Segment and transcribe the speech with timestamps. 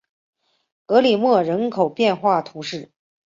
[0.87, 2.89] 格里莫人口变化图示